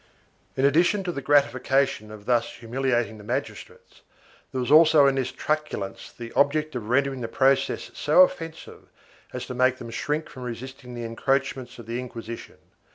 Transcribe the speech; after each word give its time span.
1 0.55 0.65
In 0.65 0.65
addition 0.67 1.03
to 1.03 1.11
the 1.11 1.21
gratification 1.21 2.09
of 2.09 2.25
thus 2.25 2.53
humiliating 2.55 3.19
the 3.19 3.23
magis 3.23 3.59
trates, 3.63 4.01
there 4.51 4.59
was 4.59 4.71
also 4.71 5.05
in 5.05 5.13
this 5.13 5.31
truculence 5.31 6.11
the 6.11 6.31
object 6.33 6.73
of 6.73 6.89
rendering 6.89 7.21
the 7.21 7.27
process 7.27 7.91
so 7.93 8.23
offensive 8.23 8.85
as 9.31 9.45
to 9.45 9.53
make 9.53 9.77
them 9.77 9.91
shrink 9.91 10.27
from 10.27 10.41
resisting 10.41 10.95
the 10.95 11.03
encroachments 11.05 11.77
of 11.77 11.85
the 11.85 11.99
Inquisition. 11.99 12.57